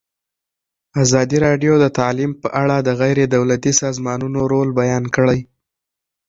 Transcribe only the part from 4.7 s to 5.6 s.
بیان کړی.